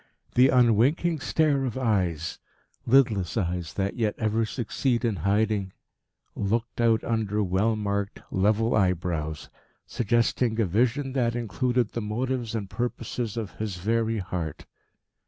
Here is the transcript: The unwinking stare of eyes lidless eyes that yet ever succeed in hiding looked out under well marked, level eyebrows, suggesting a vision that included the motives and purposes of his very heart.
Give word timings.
The 0.33 0.49
unwinking 0.49 1.19
stare 1.19 1.63
of 1.63 1.77
eyes 1.77 2.39
lidless 2.87 3.37
eyes 3.37 3.75
that 3.75 3.97
yet 3.97 4.15
ever 4.17 4.45
succeed 4.45 5.05
in 5.05 5.17
hiding 5.17 5.73
looked 6.35 6.81
out 6.81 7.03
under 7.03 7.43
well 7.43 7.75
marked, 7.75 8.19
level 8.31 8.75
eyebrows, 8.75 9.49
suggesting 9.85 10.59
a 10.59 10.65
vision 10.65 11.13
that 11.13 11.35
included 11.35 11.89
the 11.89 12.01
motives 12.01 12.55
and 12.55 12.67
purposes 12.67 13.37
of 13.37 13.51
his 13.57 13.75
very 13.75 14.17
heart. 14.17 14.65